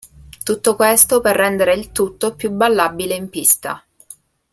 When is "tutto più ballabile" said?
1.91-3.13